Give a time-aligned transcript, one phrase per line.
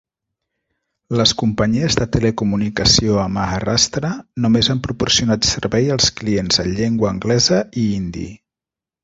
[1.17, 4.11] Les companyies de telecomunicació a Maharashtra
[4.47, 8.27] només han proporcionat servei als clients en llengua anglesa i hindi.